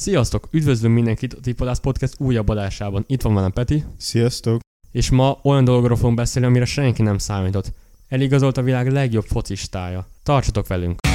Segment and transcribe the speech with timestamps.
[0.00, 0.48] Sziasztok!
[0.50, 3.04] Üdvözlünk mindenkit a Tipodász Podcast újabb adásában.
[3.06, 4.60] Itt van velem Peti, Sziasztok!
[4.92, 7.72] és ma olyan dologról fogunk beszélni, amire senki nem számított.
[8.08, 10.06] Eligazolt a világ legjobb focistája.
[10.22, 11.09] Tartsatok velünk!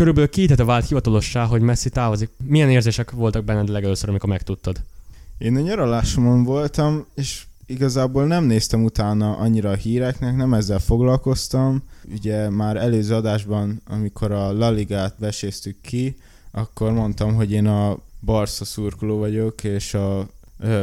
[0.00, 2.30] Körülbelül két hete vált hivatalossá, hogy Messi távozik.
[2.44, 4.80] Milyen érzések voltak benned legelőször, amikor megtudtad?
[5.38, 11.82] Én a nyaralásomon voltam, és igazából nem néztem utána annyira a híreknek, nem ezzel foglalkoztam.
[12.12, 16.16] Ugye már előző adásban, amikor a La Ligát veséztük ki,
[16.50, 20.28] akkor mondtam, hogy én a Barca szurkoló vagyok, és a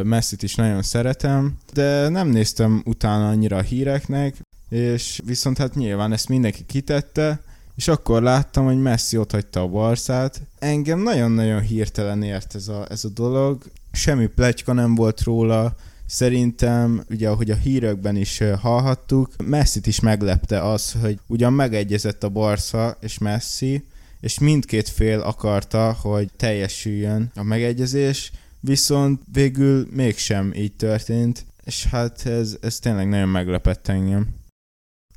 [0.04, 4.36] Messit is nagyon szeretem, de nem néztem utána annyira a híreknek,
[4.70, 7.46] és viszont hát nyilván ezt mindenki kitette,
[7.78, 10.42] és akkor láttam, hogy Messi ott hagyta a Barszát.
[10.60, 15.76] Engem nagyon-nagyon hirtelen ért ez a, ez a dolog, semmi pletyka nem volt róla,
[16.10, 22.30] Szerintem, ugye ahogy a hírekben is hallhattuk, Messi-t is meglepte az, hogy ugyan megegyezett a
[22.30, 23.84] Barca és Messi,
[24.20, 32.26] és mindkét fél akarta, hogy teljesüljön a megegyezés, viszont végül mégsem így történt, és hát
[32.26, 34.28] ez, ez tényleg nagyon meglepett engem.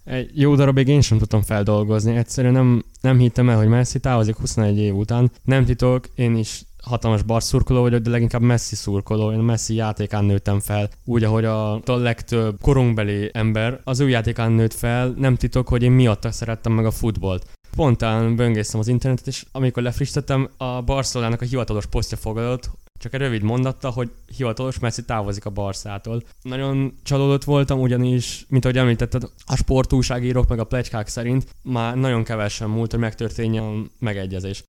[0.04, 2.16] Egy jó darabig én sem tudtam feldolgozni.
[2.16, 5.30] Egyszerűen nem, nem hittem el, hogy Messi távozik 21 év után.
[5.44, 9.32] Nem titok, én is hatalmas bar szurkoló vagyok, de leginkább Messi szurkoló.
[9.32, 14.08] Én a Messi játékán nőttem fel, úgy, ahogy a, a legtöbb korunkbeli ember az ő
[14.08, 15.14] játékán nőtt fel.
[15.16, 17.46] Nem titok, hogy én miatta szerettem meg a futballt.
[17.72, 23.20] Spontán böngésztem az internetet, és amikor lefrissítettem, a Barcelonának a hivatalos posztja fogadott, csak egy
[23.20, 26.22] rövid mondatta, hogy hivatalos Messi távozik a Barszától.
[26.42, 32.24] Nagyon csalódott voltam, ugyanis, mint ahogy említetted, a sportúságírók meg a plegykák szerint már nagyon
[32.24, 34.64] kevesen múlt, hogy megtörténjen a megegyezés.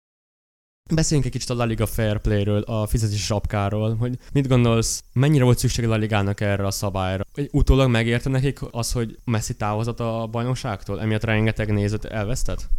[0.96, 5.44] Beszéljünk egy kicsit a La Liga Fair Play-ről, a fizetési sapkáról, hogy mit gondolsz, mennyire
[5.44, 7.24] volt szükség a La Ligának erre a szabályra?
[7.34, 12.70] Egy utólag megérte nekik az, hogy Messi távozott a bajnokságtól, emiatt rengeteg nézőt elvesztett?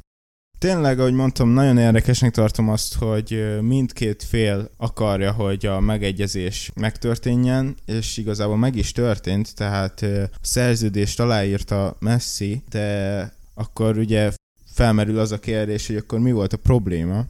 [0.62, 7.76] Tényleg, ahogy mondtam, nagyon érdekesnek tartom azt, hogy mindkét fél akarja, hogy a megegyezés megtörténjen,
[7.84, 14.32] és igazából meg is történt, tehát a szerződést aláírta Messi, de akkor ugye
[14.72, 17.24] felmerül az a kérdés, hogy akkor mi volt a probléma.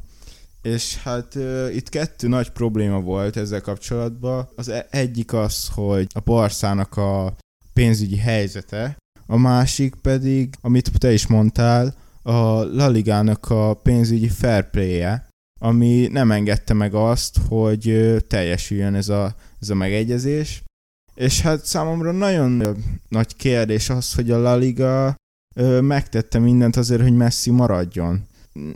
[0.62, 4.49] És hát uh, itt kettő nagy probléma volt ezzel kapcsolatban.
[4.56, 7.37] Az e- egyik az, hogy a Barszának a
[7.72, 14.71] pénzügyi helyzete, a másik pedig, amit te is mondtál, a La Ligának a pénzügyi fair
[14.71, 15.28] play-je,
[15.60, 20.62] ami nem engedte meg azt, hogy teljesüljön ez a, ez a megegyezés.
[21.15, 22.77] És hát számomra nagyon
[23.09, 25.16] nagy kérdés az, hogy a La Liga
[25.81, 28.27] megtette mindent azért, hogy Messi maradjon.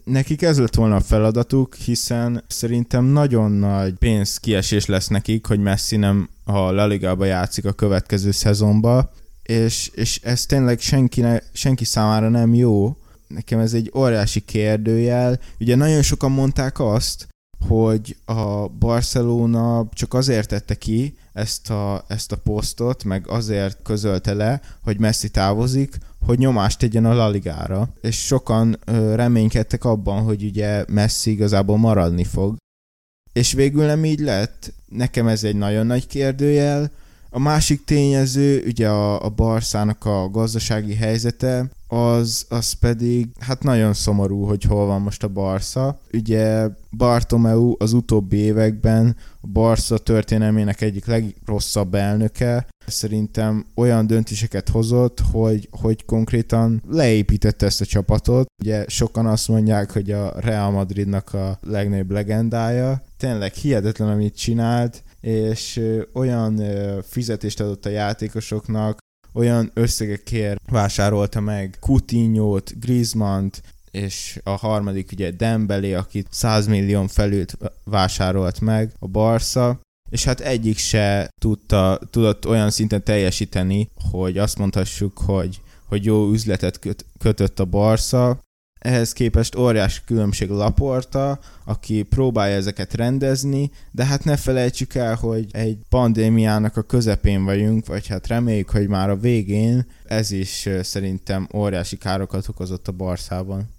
[0.05, 5.97] Nekik ez lett volna a feladatuk, hiszen szerintem nagyon nagy pénzkiesés lesz nekik, hogy Messi
[5.97, 9.11] nem a La Ligába játszik a következő szezonba,
[9.43, 12.97] és, és ez tényleg senki, ne, senki számára nem jó,
[13.28, 15.41] nekem ez egy óriási kérdőjel.
[15.60, 17.26] Ugye nagyon sokan mondták azt,
[17.69, 24.34] hogy a Barcelona csak azért tette ki ezt a, ezt a posztot, meg azért közölte
[24.34, 27.88] le, hogy Messi távozik, hogy nyomást tegyen a La Ligára.
[28.00, 32.56] És sokan ö, reménykedtek abban, hogy ugye Messi igazából maradni fog.
[33.32, 34.72] És végül nem így lett.
[34.88, 36.91] Nekem ez egy nagyon nagy kérdőjel.
[37.31, 43.93] A másik tényező, ugye a, a Barszának a gazdasági helyzete, az, az pedig hát nagyon
[43.93, 45.99] szomorú, hogy hol van most a Barca.
[46.13, 52.67] Ugye Bartomeu az utóbbi években a Barca történelmének egyik legrosszabb elnöke.
[52.87, 58.47] Szerintem olyan döntéseket hozott, hogy, hogy konkrétan leépítette ezt a csapatot.
[58.63, 63.03] Ugye sokan azt mondják, hogy a Real Madridnak a legnagyobb legendája.
[63.17, 65.83] Tényleg hihetetlen, amit csinált, és
[66.13, 66.63] olyan
[67.03, 68.99] fizetést adott a játékosoknak,
[69.37, 77.57] olyan összegekért vásárolta meg Coutinho-t, Griezmann-t, és a harmadik ugye Dembélé, akit 100 millió felült
[77.85, 79.81] vásárolt meg a Barca,
[80.11, 86.31] és hát egyik se tudta, tudott olyan szinten teljesíteni, hogy azt mondhassuk, hogy, hogy jó
[86.31, 88.41] üzletet köt, kötött a Barca,
[88.78, 95.46] ehhez képest óriási különbség Laporta, aki próbálja ezeket rendezni, de hát ne felejtsük el, hogy
[95.50, 101.49] egy pandémiának a közepén vagyunk, vagy hát reméljük, hogy már a végén ez is szerintem
[101.55, 103.75] óriási károkat okozott a Barszában.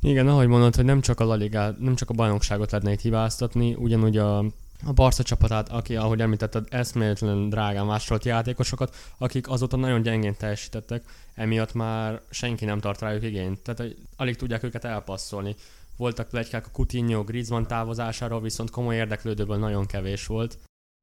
[0.00, 3.00] Igen, ahogy mondod, hogy nem csak a La Liga, nem csak a bajnokságot lehetne itt
[3.00, 4.44] hibáztatni, ugyanúgy a
[4.84, 11.04] a Barca csapatát, aki, ahogy említetted, eszméletlen drágán vásárolt játékosokat, akik azóta nagyon gyengén teljesítettek,
[11.34, 13.60] emiatt már senki nem tart rájuk igényt.
[13.60, 15.54] Tehát alig tudják őket elpasszolni.
[15.96, 20.58] Voltak plegykák a Coutinho, Griezmann távozásáról, viszont komoly érdeklődőből nagyon kevés volt.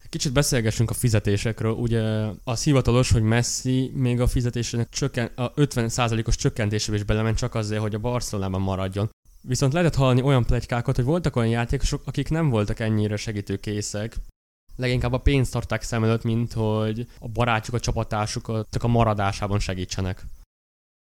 [0.09, 1.71] Kicsit beszélgessünk a fizetésekről.
[1.71, 7.55] Ugye az hivatalos, hogy Messi még a fizetésének csökken, a 50%-os csökkentésébe is belement csak
[7.55, 9.09] azért, hogy a Barcelonában maradjon.
[9.47, 14.15] Viszont lehetett hallani olyan plegykákat, hogy voltak olyan játékosok, akik nem voltak ennyire segítőkészek.
[14.75, 20.25] Leginkább a pénzt tarták szem előtt, mint hogy a barátjuk, a csapatásukat a maradásában segítsenek.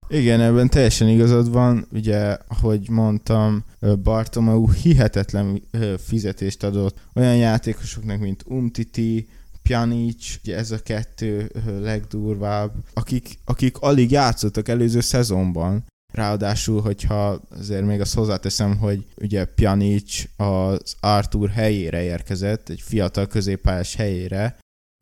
[0.08, 1.86] Igen, ebben teljesen igazad van.
[1.92, 3.64] Ugye, ahogy mondtam,
[4.02, 5.62] Bartomeu hihetetlen
[5.98, 9.28] fizetést adott olyan játékosoknak, mint Umtiti,
[9.62, 11.50] Pjanic, ugye ez a kettő
[11.80, 15.84] legdurvább, akik, akik alig játszottak előző szezonban.
[16.16, 23.26] Ráadásul, hogyha azért még azt hozzáteszem, hogy ugye Pjanic az Arthur helyére érkezett, egy fiatal
[23.26, 24.56] középpályás helyére,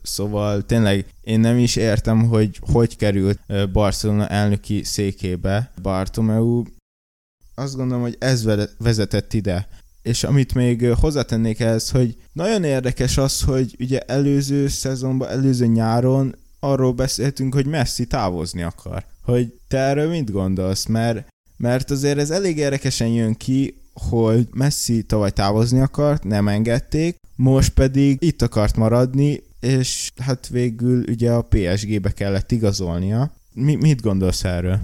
[0.06, 3.40] Szóval tényleg én nem is értem, hogy hogy került
[3.72, 6.62] Barcelona elnöki székébe Bartomeu.
[7.54, 8.44] Azt gondolom, hogy ez
[8.78, 9.68] vezetett ide.
[10.02, 16.34] És amit még hozzátennék ehhez, hogy nagyon érdekes az, hogy ugye előző szezonban, előző nyáron
[16.60, 19.04] arról beszéltünk, hogy Messi távozni akar.
[19.24, 20.86] Hogy te erről mit gondolsz?
[20.86, 21.26] Mert,
[21.56, 27.72] mert azért ez elég érdekesen jön ki, hogy Messi tavaly távozni akart, nem engedték, most
[27.72, 33.32] pedig itt akart maradni, és hát végül ugye a PSG-be kellett igazolnia.
[33.52, 34.80] Mi, mit gondolsz erről?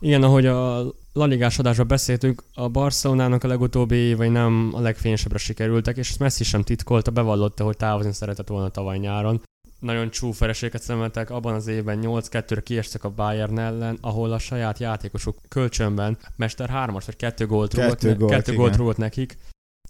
[0.00, 5.96] Igen, ahogy a Laligás adásban beszéltünk, a Barcelonának a legutóbbi évei nem a legfényesebbre sikerültek,
[5.96, 9.42] és Messi sem titkolta, bevallotta, hogy távozni szeretett volna tavaly nyáron.
[9.78, 15.38] Nagyon csúfereséget szemeltek, abban az évben 8-2-re kiestek a Bayern ellen, ahol a saját játékosuk
[15.48, 19.36] kölcsönben Mester 3-as vagy 2 gólt rúgott, kettő gólt, kettő gólt rúgott nekik,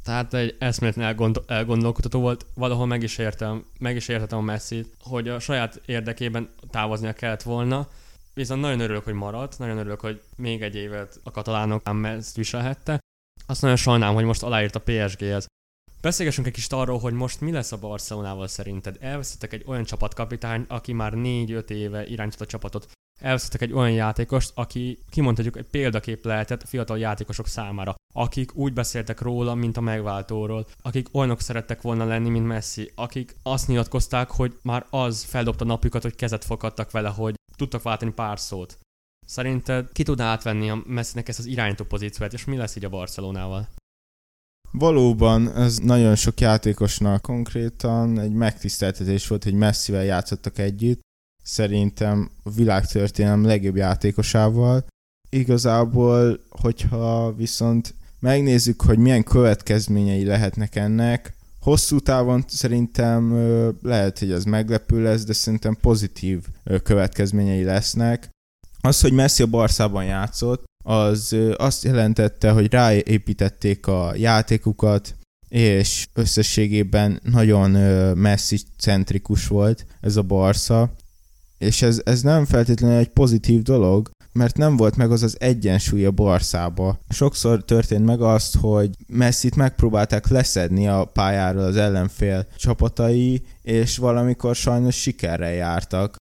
[0.06, 4.86] tehát egy eszméletlen elgondol, elgondolkodható volt, valahol meg is értem, meg is értettem a messi
[5.02, 7.88] hogy a saját érdekében távoznia kellett volna,
[8.34, 12.98] viszont nagyon örülök, hogy maradt, nagyon örülök, hogy még egy évet a katalánok ezt viselhette.
[13.46, 15.46] Azt nagyon sajnálom, hogy most aláírt a PSG-hez.
[16.06, 18.96] Beszélgessünk egy kicsit arról, hogy most mi lesz a Barcelonával szerinted.
[19.00, 22.88] Elvesztettek egy olyan csapatkapitány, aki már 4-5 éve irányított a csapatot.
[23.20, 29.20] Elvesztettek egy olyan játékost, aki kimondhatjuk egy példakép lehetett fiatal játékosok számára, akik úgy beszéltek
[29.20, 34.58] róla, mint a megváltóról, akik olyanok szerettek volna lenni, mint Messi, akik azt nyilatkozták, hogy
[34.62, 38.78] már az feldobta napjukat, hogy kezet fogadtak vele, hogy tudtak váltani pár szót.
[39.26, 42.88] Szerinted ki tud átvenni a Messinek ezt az irányító pozíciót, és mi lesz így a
[42.88, 43.68] Barcelonával?
[44.70, 51.00] Valóban, ez nagyon sok játékosnak konkrétan egy megtiszteltetés volt, hogy Messivel játszottak együtt.
[51.42, 54.86] Szerintem a világtörténelem legjobb játékosával.
[55.28, 63.32] Igazából, hogyha viszont megnézzük, hogy milyen következményei lehetnek ennek, hosszú távon szerintem
[63.82, 66.44] lehet, hogy ez meglepő lesz, de szerintem pozitív
[66.82, 68.30] következményei lesznek.
[68.80, 75.14] Az, hogy Messi a Barszában játszott, az azt jelentette, hogy ráépítették a játékukat,
[75.48, 77.70] és összességében nagyon
[78.16, 80.92] messzi centrikus volt ez a Barca,
[81.58, 86.04] és ez, ez nem feltétlenül egy pozitív dolog, mert nem volt meg az az egyensúly
[86.04, 86.98] a Barszába.
[87.08, 94.54] Sokszor történt meg azt, hogy Messit megpróbálták leszedni a pályáról az ellenfél csapatai, és valamikor
[94.54, 96.16] sajnos sikerrel jártak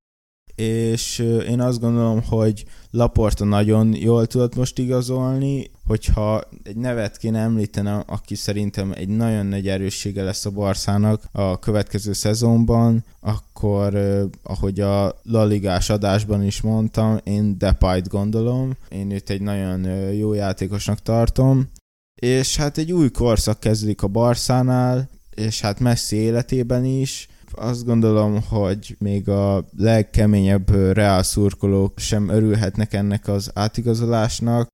[0.56, 7.40] és én azt gondolom, hogy Laporta nagyon jól tudott most igazolni, hogyha egy nevet kéne
[7.40, 13.98] említenem, aki szerintem egy nagyon nagy erőssége lesz a Barszának a következő szezonban, akkor
[14.44, 21.02] ahogy a Laligás adásban is mondtam, én Depayt gondolom, én őt egy nagyon jó játékosnak
[21.02, 21.70] tartom,
[22.22, 28.42] és hát egy új korszak kezdődik a Barszánál, és hát Messi életében is, azt gondolom,
[28.42, 31.24] hogy még a legkeményebb reál
[31.96, 34.68] sem örülhetnek ennek az átigazolásnak.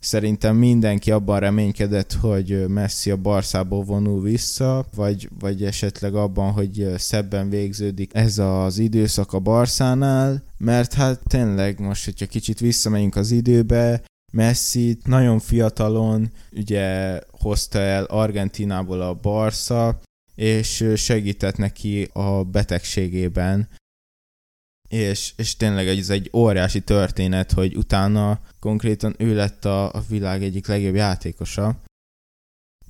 [0.00, 6.88] Szerintem mindenki abban reménykedett, hogy Messi a Barszából vonul vissza, vagy, vagy esetleg abban, hogy
[6.96, 13.30] szebben végződik ez az időszak a Barszánál, mert hát tényleg most, hogyha kicsit visszamegyünk az
[13.30, 14.02] időbe,
[14.32, 20.00] Messi nagyon fiatalon ugye hozta el Argentinából a Barca,
[20.38, 23.68] és segített neki a betegségében,
[24.88, 30.42] és, és tényleg ez egy óriási történet, hogy utána konkrétan ő lett a, a világ
[30.42, 31.82] egyik legjobb játékosa.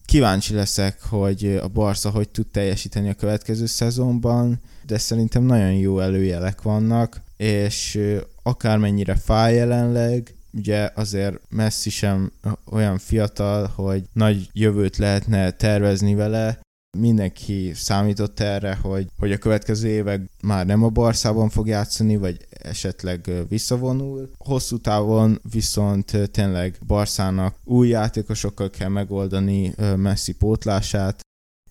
[0.05, 6.01] Kíváncsi leszek, hogy a Barca hogy tud teljesíteni a következő szezonban, de szerintem nagyon jó
[6.01, 8.01] előjelek vannak, és
[8.43, 12.33] akármennyire fáj jelenleg, ugye azért Messi sem
[12.71, 16.61] olyan fiatal, hogy nagy jövőt lehetne tervezni vele,
[16.97, 22.47] mindenki számított erre, hogy, hogy a következő évek már nem a Barszában fog játszani, vagy
[22.51, 24.31] esetleg visszavonul.
[24.39, 31.21] Hosszú távon viszont tényleg Barszának új játékosokkal kell megoldani Messi pótlását,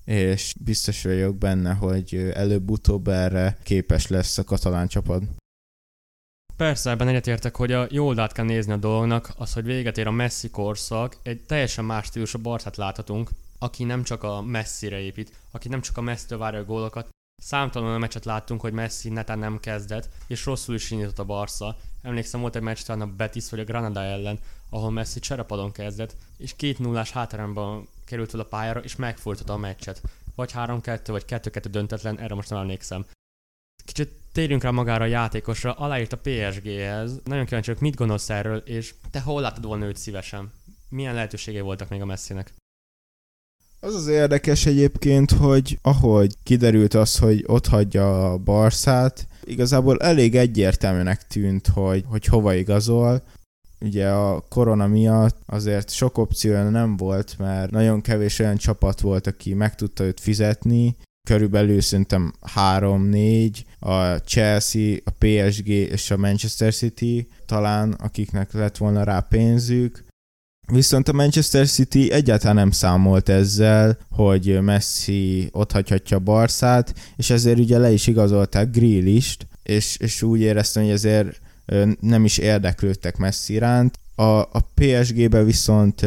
[0.05, 5.23] és biztos vagyok benne, hogy előbb-utóbb erre képes lesz a katalán csapat.
[6.57, 10.07] Persze, ebben egyetértek, hogy a jó oldalt kell nézni a dolognak, az, hogy véget ér
[10.07, 15.35] a Messi korszak, egy teljesen más stílusú Barszát láthatunk, aki nem csak a Messire épít,
[15.51, 17.09] aki nem csak a Messi-től várja a gólokat,
[17.41, 21.77] Számtalan a meccset láttunk, hogy Messi netán nem kezdett, és rosszul is indított a Barca.
[22.01, 26.15] Emlékszem, volt egy meccs talán a Betis vagy a Granada ellen, ahol Messi cserepadon kezdett,
[26.37, 30.01] és két nullás hátrányban került fel a pályára, és megfordította a meccset.
[30.35, 33.05] Vagy 3-2, vagy 2-2 döntetlen, erre most nem emlékszem.
[33.85, 37.19] Kicsit térjünk rá magára a játékosra, aláírt a PSG-hez.
[37.23, 40.51] Nagyon kíváncsi vagyok, mit gondolsz erről, és te hol látod volna őt szívesen?
[40.89, 42.53] Milyen lehetőségei voltak még a Messinek?
[43.79, 50.35] Az az érdekes egyébként, hogy ahogy kiderült az, hogy ott hagyja a Barszát, igazából elég
[50.35, 53.23] egyértelműnek tűnt, hogy, hogy hova igazol.
[53.79, 59.27] Ugye a korona miatt azért sok opció nem volt, mert nagyon kevés olyan csapat volt,
[59.27, 60.95] aki meg tudta őt fizetni,
[61.27, 69.03] körülbelül szerintem 3-4, a Chelsea, a PSG és a Manchester City talán, akiknek lett volna
[69.03, 70.06] rá pénzük,
[70.71, 77.77] Viszont a Manchester City egyáltalán nem számolt ezzel, hogy Messi otthagyhatja Barszát, és ezért ugye
[77.77, 81.41] le is igazolták Grealish-t, és, és úgy éreztem, hogy ezért
[81.99, 83.99] nem is érdeklődtek Messi iránt.
[84.15, 86.05] A, a PSG-be viszont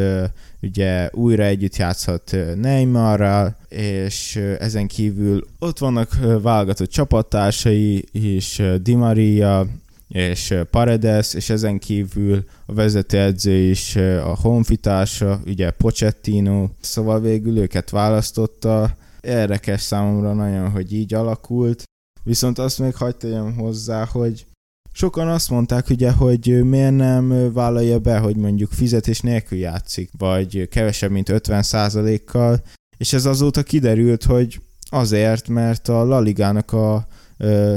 [0.62, 9.67] ugye újra együtt játszhat Neymarral, és ezen kívül ott vannak válogatott csapattársai is, Di Maria,
[10.11, 17.90] és Paredes, és ezen kívül a vezetőedző is a honfitársa, ugye Pochettino, szóval végül őket
[17.90, 18.97] választotta.
[19.21, 21.83] Érdekes számomra nagyon, hogy így alakult.
[22.23, 24.47] Viszont azt még hagyd hozzá, hogy
[24.93, 30.69] sokan azt mondták ugye, hogy miért nem vállalja be, hogy mondjuk fizetés nélkül játszik, vagy
[30.69, 32.62] kevesebb, mint 50%-kal,
[32.97, 37.07] és ez azóta kiderült, hogy azért, mert a La Ligának a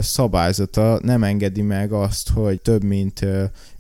[0.02, 3.20] szabályzata nem engedi meg azt, hogy több mint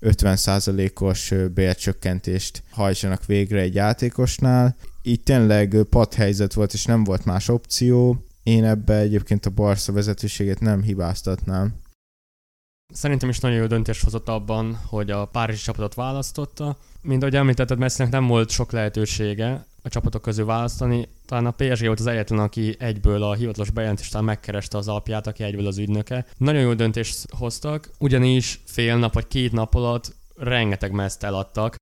[0.02, 4.75] 50%-os bércsökkentést hajtsanak végre egy játékosnál.
[5.02, 8.24] Így tényleg padhelyzet volt, és nem volt más opció.
[8.44, 11.74] Én ebbe egyébként a Barca vezetőséget nem hibáztatnám.
[12.94, 16.78] Szerintem is nagyon jó döntés hozott abban, hogy a Párizsi csapatot választotta.
[17.06, 21.08] Mint ahogy említetted, Messinek nem volt sok lehetősége, a csapatok közül választani.
[21.26, 25.44] Talán a PSG volt az egyetlen, aki egyből a hivatalos bejelentést megkereste az alapját, aki
[25.44, 26.26] egyből az ügynöke.
[26.38, 31.76] Nagyon jó döntést hoztak, ugyanis fél nap vagy két nap alatt rengeteg meszt eladtak.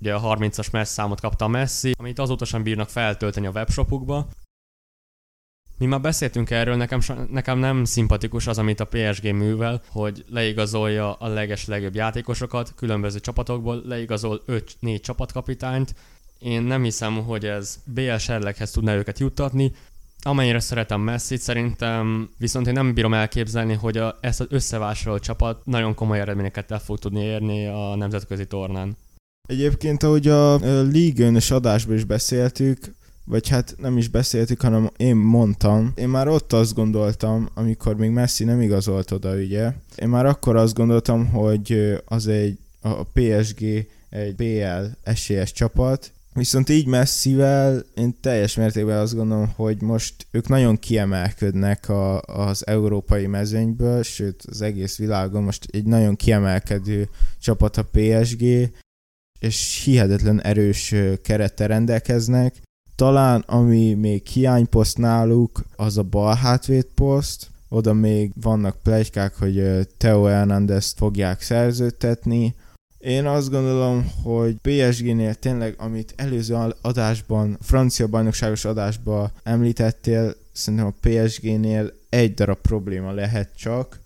[0.00, 4.28] Ugye a 30-as messz számot kapta a Messi, amit azóta sem bírnak feltölteni a webshopukba.
[5.82, 11.12] Mi már beszéltünk erről, nekem, nekem nem szimpatikus az, amit a PSG művel, hogy leigazolja
[11.12, 14.42] a leges legjobb játékosokat különböző csapatokból, leigazol
[14.82, 15.94] 5-4 csapatkapitányt,
[16.38, 19.72] én nem hiszem, hogy ez BL serleghez tudná őket juttatni.
[20.20, 25.66] Amennyire szeretem messi szerintem viszont én nem bírom elképzelni, hogy a, ezt az összevásárolt csapat
[25.66, 28.96] nagyon komoly eredményeket el fog tudni érni a nemzetközi tornán.
[29.48, 30.58] Egyébként, ahogy a
[30.90, 32.94] League adásban is beszéltük,
[33.24, 35.92] vagy hát nem is beszéltük, hanem én mondtam.
[35.94, 39.72] Én már ott azt gondoltam, amikor még Messi nem igazolt oda, ugye.
[39.96, 46.68] Én már akkor azt gondoltam, hogy az egy a PSG egy BL esélyes csapat, Viszont
[46.68, 53.26] így messzivel én teljes mértékben azt gondolom, hogy most ők nagyon kiemelkednek a, az európai
[53.26, 57.08] mezőnyből, sőt az egész világon most egy nagyon kiemelkedő
[57.40, 58.42] csapat a PSG,
[59.38, 62.62] és hihetetlen erős kerettel rendelkeznek.
[62.96, 70.24] Talán ami még hiányposzt náluk, az a bal hátvédposzt, oda még vannak plegykák, hogy Teo
[70.24, 72.54] Hernandez fogják szerződtetni,
[73.02, 80.94] én azt gondolom, hogy PSG-nél tényleg, amit előző adásban, francia bajnokságos adásban említettél, szerintem a
[81.00, 84.00] PSG-nél egy darab probléma lehet csak,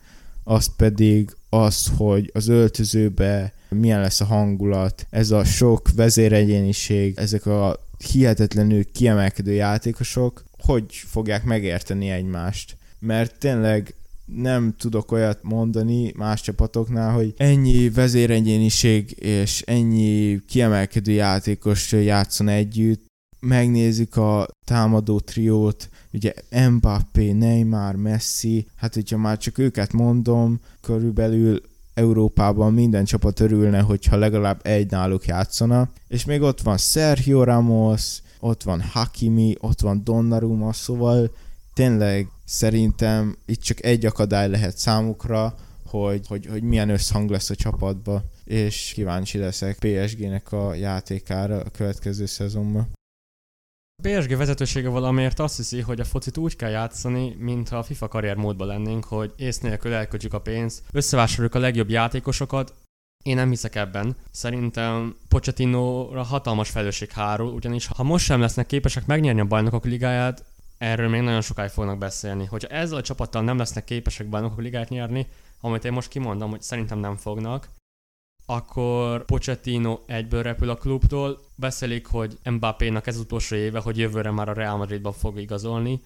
[0.44, 7.46] az pedig az, hogy az öltözőbe milyen lesz a hangulat, ez a sok vezéregyéniség, ezek
[7.46, 12.76] a hihetetlenül kiemelkedő játékosok, hogy fogják megérteni egymást.
[12.98, 21.92] Mert tényleg nem tudok olyat mondani más csapatoknál, hogy ennyi vezéregyéniség és ennyi kiemelkedő játékos
[21.92, 23.04] játszon együtt.
[23.40, 26.32] Megnézzük a támadó triót, ugye
[26.70, 31.60] Mbappé, Neymar, Messi, hát hogyha már csak őket mondom, körülbelül
[31.96, 35.90] Európában minden csapat örülne, hogyha legalább egy náluk játszana.
[36.08, 41.30] És még ott van Sergio Ramos, ott van Hakimi, ott van Donnarumma, szóval
[41.74, 45.54] tényleg szerintem itt csak egy akadály lehet számukra,
[45.86, 51.70] hogy, hogy, hogy milyen összhang lesz a csapatba, és kíváncsi leszek PSG-nek a játékára a
[51.70, 52.95] következő szezonban.
[54.06, 58.36] PSG vezetősége valamiért azt hiszi, hogy a focit úgy kell játszani, mintha a FIFA karrier
[58.36, 62.74] módban lennénk, hogy ész nélkül elkötjük a pénzt, összevásároljuk a legjobb játékosokat,
[63.24, 64.16] én nem hiszek ebben.
[64.30, 70.44] Szerintem Pochettino-ra hatalmas felelősség hárul, ugyanis ha most sem lesznek képesek megnyerni a bajnokok ligáját,
[70.78, 72.44] erről még nagyon sokáig fognak beszélni.
[72.44, 75.26] Hogyha ezzel a csapattal nem lesznek képesek bajnokok ligát nyerni,
[75.60, 77.68] amit én most kimondom, hogy szerintem nem fognak,
[78.46, 84.48] akkor Pochettino egyből repül a klubtól, beszélik, hogy Mbappé-nak ez utolsó éve, hogy jövőre már
[84.48, 86.02] a Real Madridban fog igazolni.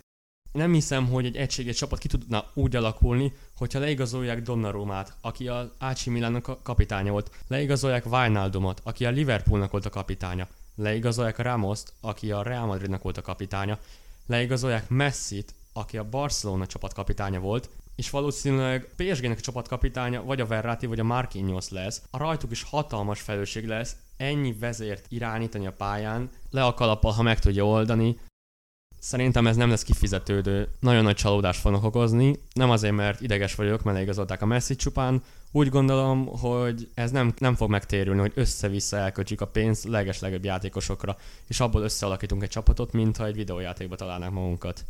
[0.52, 5.74] Nem hiszem, hogy egy egységes csapat ki tudna úgy alakulni, hogyha leigazolják Donnarumát, aki a
[5.78, 11.92] AC Milannak a kapitánya volt, leigazolják Wijnaldumot, aki a Liverpoolnak volt a kapitánya, leigazolják Ramoszt,
[12.00, 13.78] aki a Real Madridnak volt a kapitánya,
[14.26, 17.70] leigazolják Messit, aki a Barcelona csapat kapitánya volt,
[18.00, 22.02] és valószínűleg PSG-nek a csapatkapitánya vagy a Verratti, vagy a Marquinhos lesz.
[22.10, 27.22] A rajtuk is hatalmas felelősség lesz ennyi vezért irányítani a pályán, le a kalappal, ha
[27.22, 28.18] meg tudja oldani.
[28.98, 33.82] Szerintem ez nem lesz kifizetődő, nagyon nagy csalódást fognak okozni, nem azért, mert ideges vagyok,
[33.82, 38.96] mert igazolták a Messi csupán, úgy gondolom, hogy ez nem, nem fog megtérülni, hogy össze-vissza
[38.96, 41.16] elkötjük a pénzt leges-legjobb játékosokra,
[41.46, 44.84] és abból összealakítunk egy csapatot, mintha egy videójátékba találnánk magunkat.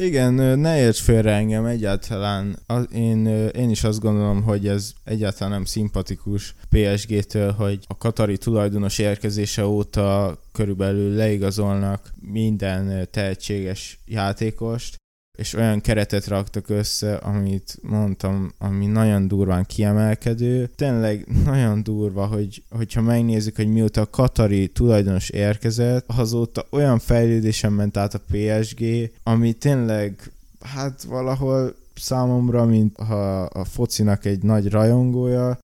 [0.00, 2.58] Igen, ne érts félre engem egyáltalán.
[2.92, 8.98] Én, én is azt gondolom, hogy ez egyáltalán nem szimpatikus PSG-től, hogy a katari tulajdonos
[8.98, 14.96] érkezése óta körülbelül leigazolnak minden tehetséges játékost,
[15.38, 20.70] és olyan keretet raktak össze, amit mondtam, ami nagyon durván kiemelkedő.
[20.76, 27.72] Tényleg nagyon durva, hogy, hogyha megnézzük, hogy mióta a Katari tulajdonos érkezett, azóta olyan fejlődésen
[27.72, 30.30] ment át a PSG, ami tényleg
[30.60, 35.58] hát valahol számomra, mint ha a focinak egy nagy rajongója,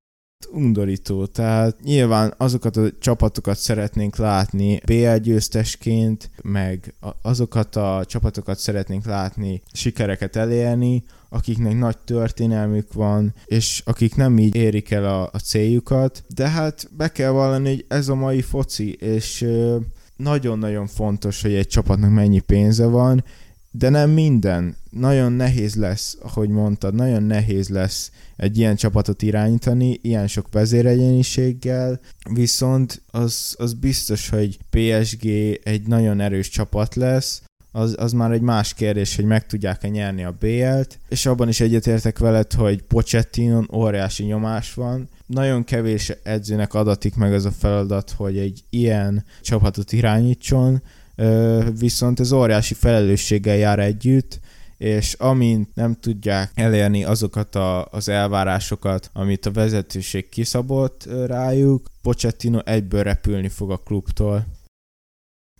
[0.53, 1.27] undorító.
[1.27, 9.63] Tehát nyilván azokat a csapatokat szeretnénk látni BL győztesként, meg azokat a csapatokat szeretnénk látni
[9.73, 16.25] sikereket elérni, akiknek nagy történelmük van, és akik nem így érik el a, a céljukat,
[16.35, 19.47] de hát be kell vallani, hogy ez a mai foci, és
[20.17, 23.25] nagyon-nagyon fontos, hogy egy csapatnak mennyi pénze van,
[23.79, 24.77] de nem minden.
[24.91, 32.01] Nagyon nehéz lesz, ahogy mondtad, nagyon nehéz lesz egy ilyen csapatot irányítani, ilyen sok vezéregyeniséggel,
[32.31, 35.27] viszont az, az biztos, hogy PSG
[35.63, 40.25] egy nagyon erős csapat lesz, az, az már egy más kérdés, hogy meg tudják-e nyerni
[40.25, 45.09] a BL-t, és abban is egyetértek veled, hogy Pochettinon óriási nyomás van.
[45.27, 50.83] Nagyon kevés edzőnek adatik meg az a feladat, hogy egy ilyen csapatot irányítson,
[51.79, 54.41] viszont ez óriási felelősséggel jár együtt,
[54.77, 62.59] és amint nem tudják elérni azokat a, az elvárásokat, amit a vezetőség kiszabott rájuk, Pochettino
[62.65, 64.47] egyből repülni fog a klubtól.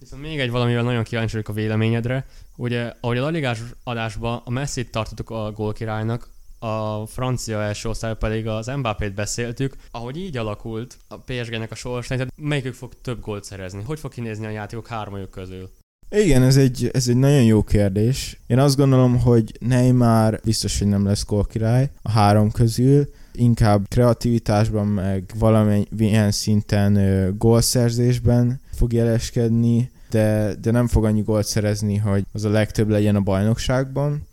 [0.01, 2.27] Viszont még egy valamivel nagyon kíváncsi vagyok a véleményedre.
[2.57, 6.29] Ugye, ahogy a Laligás adásban a Messi-t tartottuk a gólkirálynak,
[6.65, 9.77] a francia első osztály pedig az Mbappét beszéltük.
[9.91, 13.83] Ahogy így alakult a PSG-nek a sorsa, tehát melyikük fog több gólt szerezni?
[13.87, 15.71] Hogy fog kinézni a játékok hármajuk közül?
[16.11, 18.41] Igen, ez egy, ez egy nagyon jó kérdés.
[18.47, 24.87] Én azt gondolom, hogy Neymar biztos, hogy nem lesz gólkirály a három közül, inkább kreativitásban,
[24.87, 32.25] meg valamilyen szinten ö, gólszerzésben fog jeleskedni, de, de nem fog annyi gólt szerezni, hogy
[32.33, 34.27] az a legtöbb legyen a bajnokságban.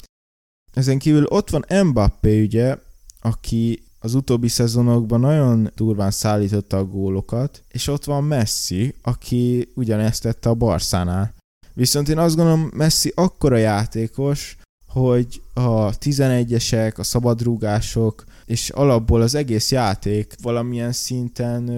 [0.73, 2.77] Ezen kívül ott van Mbappé ugye,
[3.21, 10.21] aki az utóbbi szezonokban nagyon durván szállította a gólokat, és ott van Messi, aki ugyanezt
[10.21, 11.33] tette a Barszánál.
[11.73, 14.57] Viszont én azt gondolom, Messi akkora játékos,
[14.87, 21.69] hogy a 11-esek, a szabadrúgások, és alapból az egész játék valamilyen szinten,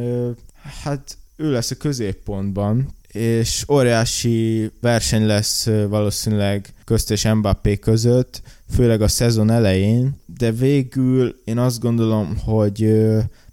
[0.83, 8.41] hát ő lesz a középpontban, és óriási verseny lesz valószínűleg közt és Mbappé között,
[8.73, 13.03] főleg a szezon elején, de végül én azt gondolom, hogy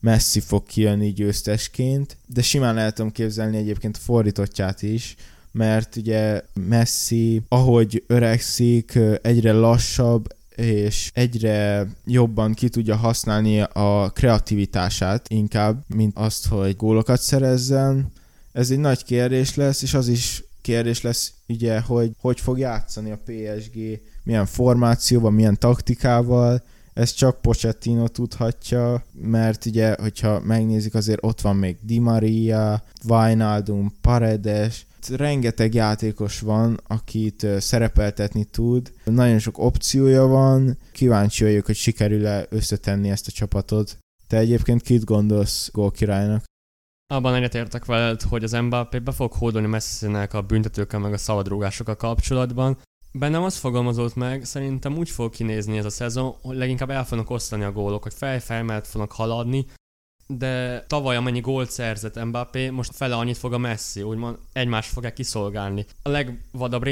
[0.00, 5.16] Messi fog kijönni győztesként, de simán el képzelni egyébként a fordítottját is,
[5.52, 15.28] mert ugye Messi, ahogy öregszik, egyre lassabb, és egyre jobban ki tudja használni a kreativitását
[15.28, 18.12] inkább, mint azt, hogy gólokat szerezzen.
[18.52, 23.10] Ez egy nagy kérdés lesz, és az is kérdés lesz ugye, hogy hogy fog játszani
[23.10, 31.24] a PSG, milyen formációval, milyen taktikával, ez csak Pochettino tudhatja, mert ugye, hogyha megnézik, azért
[31.24, 39.58] ott van még Di Maria, Wijnaldum, Paredes, rengeteg játékos van, akit szerepeltetni tud, nagyon sok
[39.58, 43.98] opciója van, kíváncsi vagyok, hogy sikerül-e összetenni ezt a csapatot.
[44.26, 46.44] Te egyébként kit gondolsz gólkirálynak?
[47.12, 51.96] Abban egyetértek veled, hogy az Mbappé be fog hódolni Messinek a büntetőkkel meg a szabadrúgásokkal
[51.96, 52.78] kapcsolatban.
[53.12, 57.30] Bennem az fogalmazott meg, szerintem úgy fog kinézni ez a szezon, hogy leginkább el fognak
[57.30, 59.66] osztani a gólok, hogy fel mellett fognak haladni,
[60.26, 65.12] de tavaly amennyi gólt szerzett Mbappé, most fele annyit fog a Messi, úgymond egymást fogják
[65.12, 65.86] kiszolgálni.
[66.02, 66.82] A legvadabb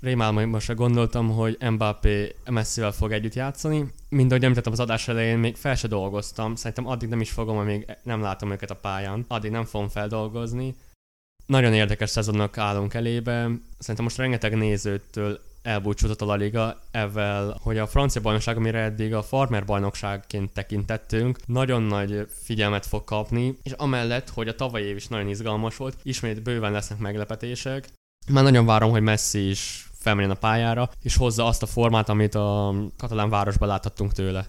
[0.00, 3.92] rémálmaimban se gondoltam, hogy Mbappé Messivel fog együtt játszani.
[4.08, 7.64] Mind ahogy említettem az adás elején, még fel se dolgoztam, szerintem addig nem is fogom,
[7.64, 10.76] még nem látom őket a pályán, addig nem fogom feldolgozni.
[11.48, 17.86] Nagyon érdekes szezonnak állunk elébe, szerintem most rengeteg nézőtől elbúcsúzott a Liga ezzel, hogy a
[17.86, 24.28] francia bajnokság, amire eddig a farmer bajnokságként tekintettünk, nagyon nagy figyelmet fog kapni, és amellett,
[24.28, 27.88] hogy a tavalyi év is nagyon izgalmas volt, ismét bőven lesznek meglepetések.
[28.30, 32.34] Már nagyon várom, hogy Messi is felmenjen a pályára, és hozza azt a formát, amit
[32.34, 34.46] a katalán városban láthattunk tőle.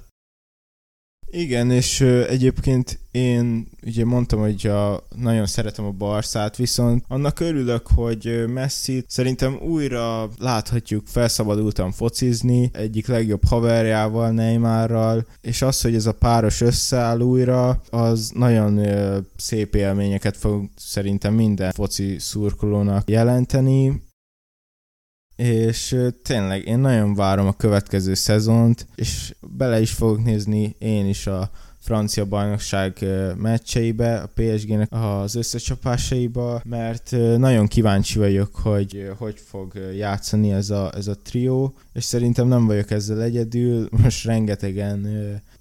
[1.32, 7.39] Igen, és ö, egyébként én ugye mondtam, hogy a, nagyon szeretem a Barszát, viszont annak
[7.39, 15.96] örülök, hogy Messi szerintem újra láthatjuk felszabadultan focizni, egyik legjobb haverjával, Neymarral, és az, hogy
[15.96, 23.10] ez a páros összeáll újra, az nagyon ö, szép élményeket fog szerintem minden foci szurkolónak
[23.10, 24.02] jelenteni,
[25.39, 31.28] és tényleg én nagyon várom a következő szezont, és bele is fogok nézni én is
[31.28, 31.49] a
[31.80, 33.06] francia bajnokság
[33.38, 40.91] meccseibe, a PSG-nek az összecsapásaiba, mert nagyon kíváncsi vagyok, hogy hogy fog játszani ez a,
[40.95, 45.08] ez a trió, és szerintem nem vagyok ezzel egyedül, most rengetegen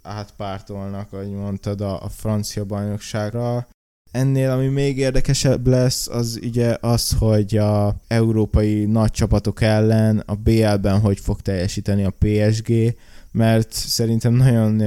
[0.03, 3.67] átpártolnak, ahogy mondtad, a, a francia bajnokságra,
[4.11, 10.35] Ennél, ami még érdekesebb lesz, az ugye az, hogy a európai nagy csapatok ellen a
[10.35, 12.97] BL-ben hogy fog teljesíteni a PSG,
[13.33, 14.83] mert szerintem nagyon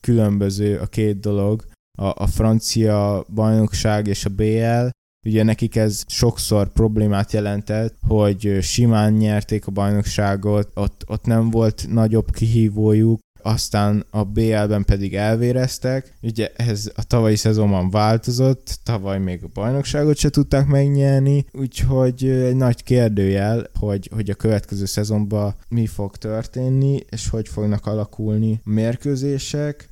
[0.00, 1.64] különböző a két dolog,
[1.98, 4.88] a, a francia bajnokság és a BL,
[5.26, 11.86] Ugye nekik ez sokszor problémát jelentett, hogy simán nyerték a bajnokságot, ott, ott nem volt
[11.88, 16.14] nagyobb kihívójuk, aztán a BL-ben pedig elvéreztek.
[16.22, 22.56] Ugye ez a tavalyi szezonban változott, tavaly még a bajnokságot se tudták megnyerni, úgyhogy egy
[22.56, 29.90] nagy kérdőjel, hogy, hogy a következő szezonban mi fog történni, és hogy fognak alakulni mérkőzések.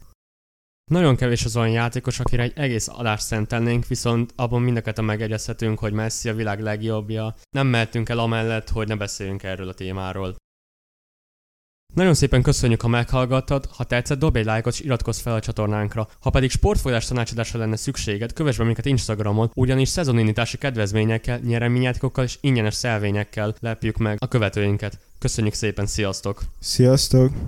[0.91, 5.93] Nagyon kevés az olyan játékos, akire egy egész adást szentelnénk, viszont abban mindeket megegyezhetünk, hogy
[5.93, 7.35] Messi a világ legjobbja.
[7.51, 10.37] Nem mehetünk el amellett, hogy ne beszéljünk erről a témáról.
[11.95, 16.09] Nagyon szépen köszönjük, ha meghallgattad, ha tetszett, dobj egy lájkot és iratkozz fel a csatornánkra.
[16.21, 22.39] Ha pedig sportfolyás tanácsadásra lenne szükséged, kövess be minket Instagramon, ugyanis szezonindítási kedvezményekkel, nyereményjátékokkal és
[22.41, 24.99] ingyenes szelvényekkel lepjük meg a követőinket.
[25.19, 26.43] Köszönjük szépen, sziasztok!
[26.59, 27.33] Sziasztok!